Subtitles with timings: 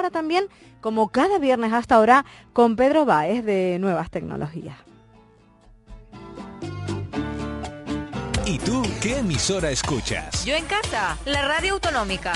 [0.00, 0.46] Ahora también,
[0.80, 4.76] como cada viernes hasta ahora, con Pedro Baez de Nuevas Tecnologías.
[8.46, 10.44] ¿Y tú qué emisora escuchas?
[10.44, 12.34] Yo en casa, la radio autonómica.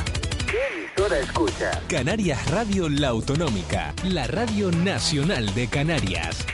[0.51, 1.79] ¿Qué emisora escuchas?
[1.89, 6.45] Canarias Radio La Autonómica, la radio nacional de Canarias.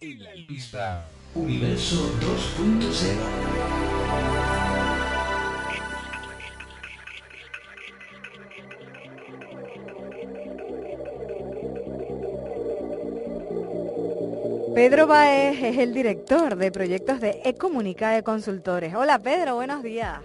[0.00, 1.06] En la lista
[1.36, 2.12] Universo
[2.58, 4.73] 2.0.
[14.74, 18.92] Pedro Baez es el director de proyectos de Ecomunica de Consultores.
[18.96, 20.18] Hola Pedro, buenos días.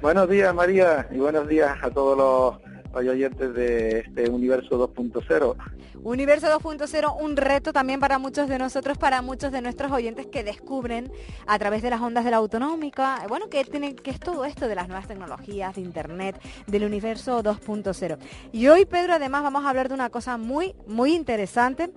[0.00, 5.56] Buenos días María y buenos días a todos los oyentes de este Universo 2.0.
[6.04, 10.44] Universo 2.0, un reto también para muchos de nosotros, para muchos de nuestros oyentes que
[10.44, 11.10] descubren
[11.46, 14.68] a través de las ondas de la autonómica, bueno, que, tiene, que es todo esto
[14.68, 18.18] de las nuevas tecnologías, de Internet, del Universo 2.0.
[18.52, 21.90] Y hoy, Pedro, además vamos a hablar de una cosa muy, muy interesante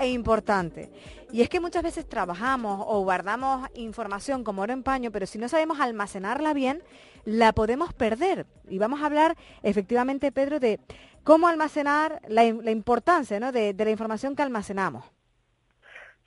[0.00, 0.90] e importante.
[1.32, 5.38] Y es que muchas veces trabajamos o guardamos información como oro en paño, pero si
[5.38, 6.82] no sabemos almacenarla bien,
[7.24, 8.46] la podemos perder.
[8.68, 10.80] Y vamos a hablar efectivamente, Pedro, de
[11.22, 13.52] cómo almacenar la, la importancia ¿no?
[13.52, 15.04] de, la información que almacenamos.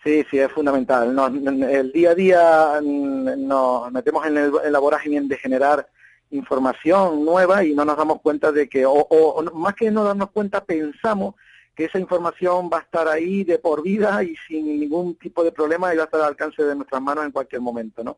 [0.04, 1.16] Sí, sí, es fundamental.
[1.16, 5.88] Nos, el día a día nos metemos en, el, en la vorágine de generar
[6.30, 10.32] información nueva y no nos damos cuenta de que, o, o más que no darnos
[10.32, 11.36] cuenta, pensamos
[11.76, 15.52] que esa información va a estar ahí de por vida y sin ningún tipo de
[15.52, 18.18] problema y va a estar al alcance de nuestras manos en cualquier momento, ¿no?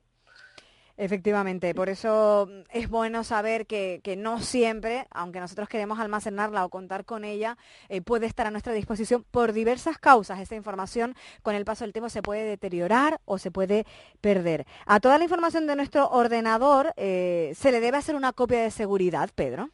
[0.97, 6.69] Efectivamente, por eso es bueno saber que, que, no siempre, aunque nosotros queremos almacenarla o
[6.69, 7.57] contar con ella,
[7.89, 10.39] eh, puede estar a nuestra disposición por diversas causas.
[10.39, 13.85] Esa información con el paso del tiempo se puede deteriorar o se puede
[14.21, 14.65] perder.
[14.85, 18.71] A toda la información de nuestro ordenador eh, se le debe hacer una copia de
[18.71, 19.71] seguridad, Pedro.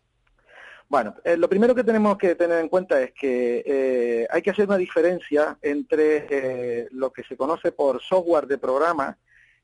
[0.91, 4.49] Bueno, eh, lo primero que tenemos que tener en cuenta es que eh, hay que
[4.49, 9.17] hacer una diferencia entre eh, lo que se conoce por software de programa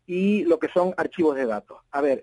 [0.05, 1.79] y lo que son archivos de datos.
[1.91, 2.21] A ver,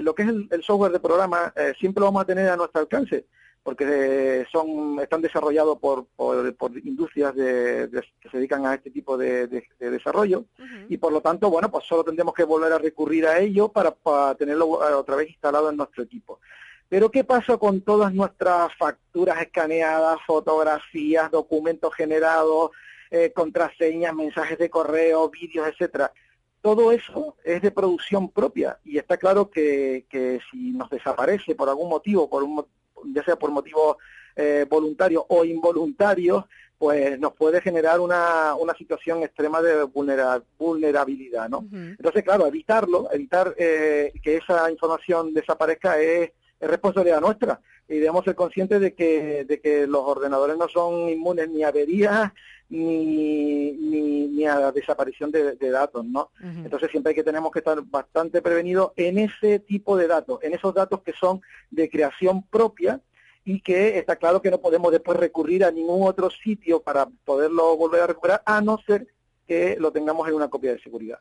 [0.00, 2.80] lo que es el, el, software de programa siempre lo vamos a tener a nuestro
[2.80, 3.26] alcance
[3.62, 8.90] porque son están desarrollados por, por, por industrias de, de, que se dedican a este
[8.90, 10.86] tipo de, de desarrollo uh -huh.
[10.88, 13.90] y por lo tanto, bueno, pues solo tendremos que volver a recurrir a ello para,
[13.90, 16.40] para tenerlo otra vez instalado en nuestro equipo.
[16.90, 22.72] Pero ¿qué pasa con todas nuestras facturas escaneadas, fotografías, documentos generados,
[23.12, 26.12] eh, contraseñas, mensajes de correo, vídeos, etcétera?
[26.60, 31.68] Todo eso es de producción propia y está claro que, que si nos desaparece por
[31.68, 32.66] algún motivo, por un,
[33.14, 33.96] ya sea por motivos
[34.34, 36.44] eh, voluntarios o involuntarios,
[36.76, 41.58] pues nos puede generar una, una situación extrema de vulnera, vulnerabilidad, ¿no?
[41.58, 41.90] Uh -huh.
[41.90, 48.24] Entonces, claro, evitarlo, evitar eh, que esa información desaparezca es es responsabilidad nuestra y debemos
[48.24, 52.32] ser conscientes de que, de que los ordenadores no son inmunes ni a averías
[52.68, 56.30] ni, ni, ni a desaparición de, de datos, ¿no?
[56.40, 56.64] Uh -huh.
[56.64, 60.54] Entonces siempre hay que tenemos que estar bastante prevenidos en ese tipo de datos, en
[60.54, 63.00] esos datos que son de creación propia
[63.44, 67.76] y que está claro que no podemos después recurrir a ningún otro sitio para poderlo
[67.76, 69.08] volver a recuperar, a no ser
[69.50, 71.18] que lo tengamos en una copia de seguridad.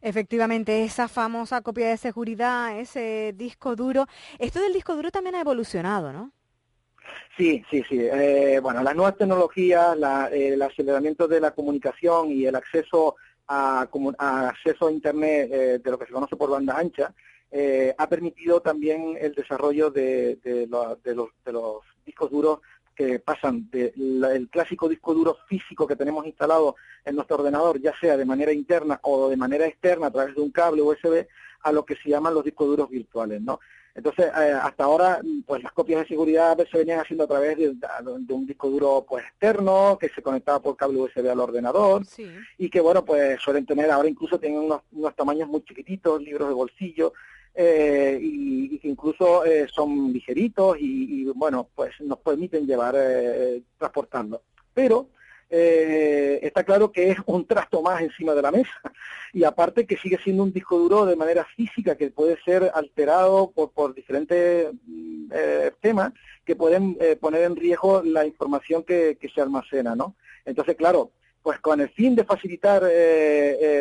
[0.00, 4.06] Efectivamente, esa famosa copia de seguridad, ese disco duro.
[4.38, 6.30] Esto del disco duro también ha evolucionado, ¿no?
[7.36, 7.98] Sí, sí, sí.
[8.00, 13.16] Eh, bueno, las nuevas tecnologías, la, eh, el aceleramiento de la comunicación y el acceso
[13.48, 13.88] a,
[14.18, 17.12] a acceso a Internet eh, de lo que se conoce por banda ancha
[17.50, 22.60] eh, ha permitido también el desarrollo de, de, lo, de, los, de los discos duros
[22.94, 28.16] que pasan del clásico disco duro físico que tenemos instalado en nuestro ordenador, ya sea
[28.16, 31.26] de manera interna o de manera externa a través de un cable USB,
[31.62, 33.60] a lo que se llaman los discos duros virtuales, ¿no?
[33.94, 37.74] Entonces, eh, hasta ahora, pues las copias de seguridad se venían haciendo a través de,
[37.74, 42.26] de, un disco duro pues externo, que se conectaba por cable USB al ordenador, sí.
[42.56, 46.48] y que, bueno, pues suelen tener, ahora incluso tienen unos, unos tamaños muy chiquititos, libros
[46.48, 47.12] de bolsillo,
[47.54, 52.94] eh, y, y, que incluso eh, son ligeritos y, y, bueno, pues nos permiten llevar,
[52.96, 54.42] eh, transportarlo.
[54.72, 55.08] Pero
[55.54, 58.72] eh, está claro que es un trasto más encima de la mesa
[59.34, 63.50] y aparte que sigue siendo un disco duro de manera física que puede ser alterado
[63.50, 64.68] por, por diferentes
[65.30, 66.14] eh, temas
[66.46, 70.16] que pueden eh, poner en riesgo la información que, se almacena, ¿no?
[70.46, 71.10] Entonces, claro,
[71.42, 72.82] pues con el fin de facilitar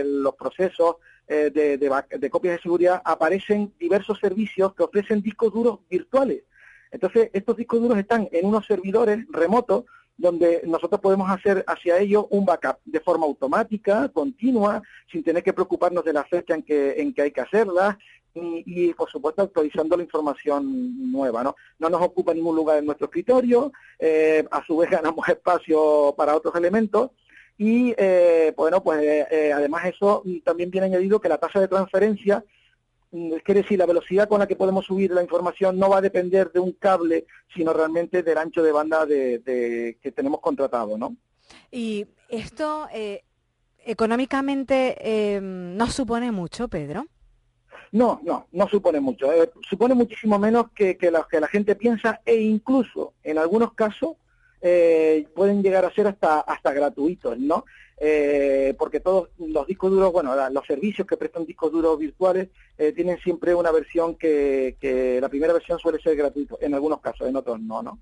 [0.03, 0.97] los procesos
[1.35, 6.43] de, de, de copias de seguridad aparecen diversos servicios que ofrecen discos duros virtuales.
[6.91, 9.85] Entonces, estos discos duros están en unos servidores remotos
[10.17, 14.81] donde nosotros podemos hacer hacia ello un backup de forma automática, continua,
[15.11, 17.97] sin tener que preocuparnos de la fecha en que, en que hay que hacerla,
[18.33, 21.55] y, por supuesto actualizando la información nueva, ¿no?
[21.79, 26.35] No nos ocupa ningún lugar en nuestro escritorio, eh, a su vez ganamos espacio para
[26.35, 27.11] otros elementos
[27.63, 32.43] y eh, bueno, pues eh, además eso también viene añadido que la tasa de transferencia
[33.11, 36.01] mm, quiere decir, la velocidad con la que podemos subir la información no va a
[36.01, 41.15] depender de un cable, sino realmente del ancho de banda de, que tenemos contratado, ¿no?
[41.71, 42.87] Y esto
[43.85, 47.05] económicamente no supone mucho, Pedro.
[47.91, 49.31] No, no, no supone mucho.
[49.31, 53.73] Eh, supone muchísimo menos que, que, la, que la gente piensa e incluso en algunos
[53.73, 54.15] casos
[54.61, 57.65] eh, pueden llegar a ser hasta, hasta gratuitos, ¿no?
[57.97, 62.49] Eh, porque todos los discos duros, bueno, los servicios que prestan discos duros virtuales
[62.95, 67.27] tienen siempre una versión que, que la primera versión suele ser gratuito, en algunos casos,
[67.27, 67.99] en otros no, ¿no?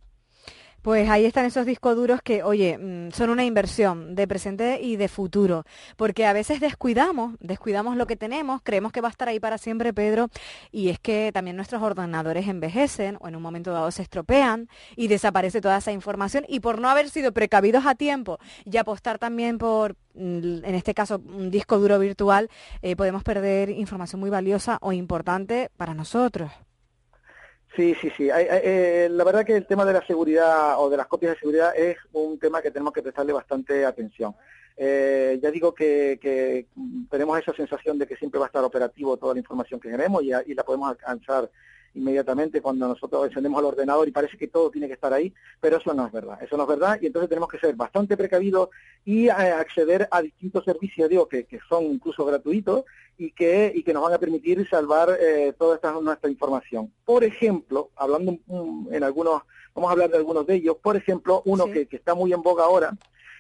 [0.82, 4.96] Pues ahí están esos discos duros que, oye, mm, son una inversión de presente y
[4.96, 5.66] de futuro,
[5.98, 9.58] porque a veces descuidamos, descuidamos lo que tenemos, creemos que va a estar ahí para
[9.58, 10.30] siempre, Pedro,
[10.72, 15.10] y es que también nuestros ordenadores envejecen o en un momento dado se estropean y
[15.10, 19.58] desaparece toda esa información y por no haber sido precavidos a tiempo y apostar también
[19.58, 22.50] por, mm, en este caso, un disco duro virtual,
[22.82, 26.52] eh, podemos perder información muy valiosa o importante para nosotros.
[27.76, 28.30] Sí, sí, sí.
[28.34, 31.76] Eh, la verdad que el tema de la seguridad o de las copias de seguridad
[31.78, 34.36] es un tema que tenemos que prestarle bastante atención.
[34.76, 36.68] Eh, ya digo que,
[37.10, 40.24] tenemos esa sensación de que siempre va a estar operativo toda la información que queremos
[40.24, 41.50] y, y la podemos alcanzar
[41.96, 45.78] inmediatamente cuando nosotros encendemos el ordenador y parece que todo tiene que estar ahí, pero
[45.78, 48.70] eso no es verdad, eso no es verdad y entonces tenemos que ser bastante precavidos
[49.06, 52.86] y eh, acceder a distintos servicios, digo, que, que son incluso gratuitos
[53.18, 56.92] y que, y que nos van a permitir salvar eh, toda esta, nuestra información.
[57.06, 58.38] Por ejemplo, hablando
[58.92, 59.42] en algunos,
[59.76, 62.42] vamos a hablar de algunos de ellos, por ejemplo, uno que, que, está muy en
[62.42, 62.98] boga ahora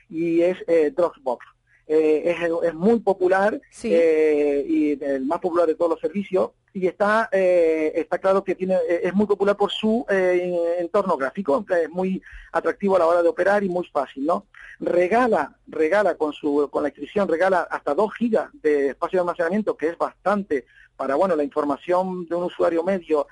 [0.09, 1.45] y es eh, Dropbox.
[1.91, 7.27] Eh, es, muy popular eh, y el más popular de todos los servicios y está
[7.31, 12.21] eh, está claro que tiene es muy popular por su entorno gráfico es muy
[12.51, 14.45] atractivo a la hora de operar y muy fácil no
[14.79, 19.75] regala regala con su con la inscripción regala hasta 2 gigas de espacio de almacenamiento
[19.75, 20.65] que es bastante
[20.95, 23.25] para bueno la información de un usuario medio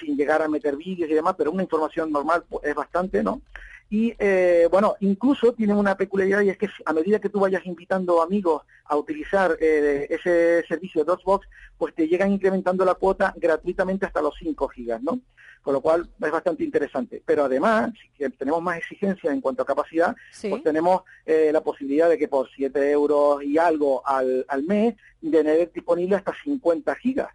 [0.00, 3.42] sin llegar a meter vídeos y demás pero una información normal pues, es bastante no
[3.92, 7.66] y eh, bueno, incluso tienen una peculiaridad y es que a medida que tú vayas
[7.66, 13.34] invitando amigos a utilizar eh, ese servicio de Dropbox, pues te llegan incrementando la cuota
[13.36, 15.18] gratuitamente hasta los 5 gigas, ¿no?
[15.60, 17.20] Con lo cual es bastante interesante.
[17.26, 20.14] Pero además, si tenemos más exigencia en cuanto a capacidad,
[20.48, 24.94] pues tenemos eh, la posibilidad de que por 7 euros y algo al, al mes,
[25.20, 27.28] tener disponible hasta 50 gigas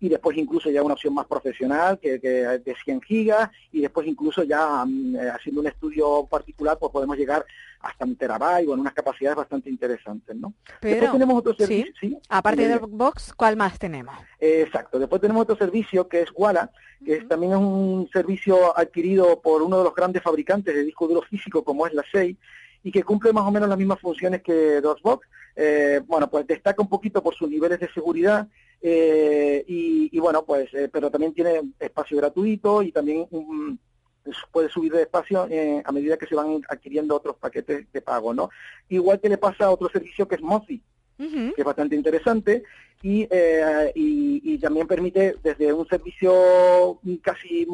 [0.00, 4.42] y después incluso ya una opción más profesional que, de 100 gigas y después incluso
[4.42, 7.44] ya mm, eh, haciendo un estudio particular pues podemos llegar
[7.80, 10.54] hasta un terabyte o en unas capacidades bastante interesantes, ¿no?
[10.80, 12.18] Pero, después tenemos otro servicio, ¿sí?
[12.28, 14.14] Aparte de Box, ¿cuál más tenemos?
[14.38, 16.70] exacto, después tenemos otro servicio que es Walla,
[17.04, 21.22] que también es un servicio adquirido por uno de los grandes fabricantes de disco duro
[21.22, 22.36] físico como es la 6
[22.82, 25.26] y que cumple más o menos las mismas funciones que Dropbox.
[25.56, 28.48] Eh, bueno, pues destaca un poquito por sus niveles de seguridad
[28.82, 33.26] eh, y, bueno, pues, eh, pero también tiene espacio gratuito y también
[34.50, 38.32] puede subir de espacio eh, a medida que se van adquiriendo otros paquetes de pago,
[38.32, 38.50] ¿no?
[38.88, 40.82] Igual que le pasa a otro servicio que es Mozi,
[41.18, 42.62] que es bastante interesante
[43.02, 43.28] y,
[43.94, 47.66] y, también permite desde un servicio casi,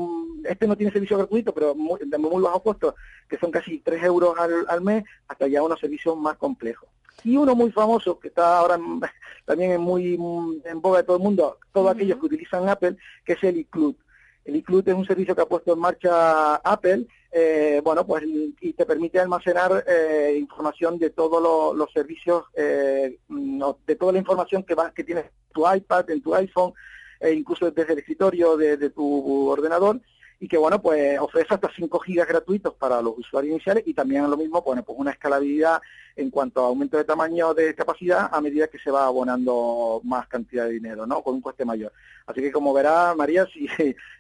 [0.43, 2.97] este no tiene servicio gratuito, pero muy, de muy bajo costo,
[3.29, 6.89] que son casi 3 euros al, al mes, hasta ya unos servicios más complejos.
[7.27, 8.79] Y uno muy famoso, que está ahora
[9.45, 13.43] también muy en boga de todo el mundo, todos aquellos que utilizan Apple, que es
[13.43, 13.97] el iCloud.
[14.45, 18.23] El iCloud es un servicio que ha puesto en marcha Apple, eh, bueno, pues
[18.61, 24.63] y te permite almacenar eh, información de todos los servicios, eh, de toda la información
[24.63, 26.75] que va, que tienes tu iPad, en tu iPhone,
[27.19, 30.01] e incluso desde el escritorio de, de tu ordenador
[30.39, 34.31] y que bueno pues ofrece hasta 5 gigas gratuitos para los usuarios iniciales y también
[34.31, 35.81] lo mismo bueno pues una escalabilidad
[36.17, 40.27] en cuanto a aumento de tamaño de capacidad a medida que se va abonando más
[40.27, 41.93] cantidad de dinero no con un coste mayor.
[42.27, 43.69] Así que como verá María si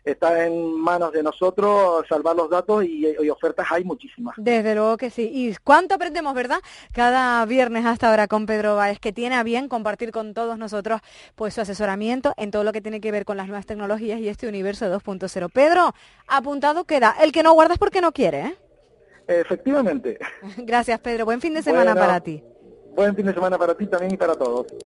[0.04, 4.34] está en manos de nosotros salvar los datos y, ofertas hay muchísimas.
[4.38, 5.30] Desde luego que sí.
[5.32, 6.60] Y cuánto aprendemos verdad
[6.92, 11.00] cada viernes hasta ahora con Pedro Báez que tiene a bien compartir con todos nosotros
[11.34, 14.28] pues su asesoramiento en todo lo que tiene que ver con las nuevas tecnologías y
[14.28, 15.94] este universo 2.0 Pedro
[16.28, 17.16] apuntado queda.
[17.20, 18.56] El que no guarda es porque no quiere, ¿eh?
[19.26, 20.18] Efectivamente.
[20.58, 21.24] Gracias, Pedro.
[21.24, 22.42] Buen fin de semana para ti.
[22.94, 24.66] Buen fin de semana para ti también y para todos.